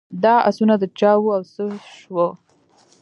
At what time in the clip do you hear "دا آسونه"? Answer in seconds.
0.23-0.75